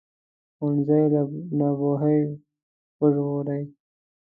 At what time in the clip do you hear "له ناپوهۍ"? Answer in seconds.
1.13-2.19